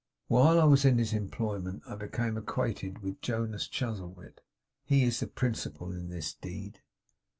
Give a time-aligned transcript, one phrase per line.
[0.29, 4.41] While I was in his employment I became acquainted with Jonas Chuzzlewit.
[4.83, 6.81] He is the principal in this deed.